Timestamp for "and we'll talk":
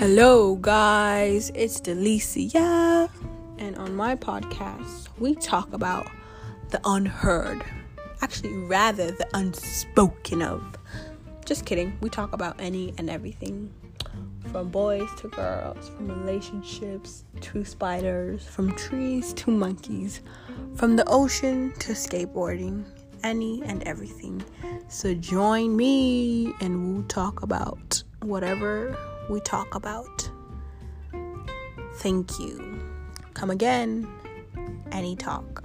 26.62-27.42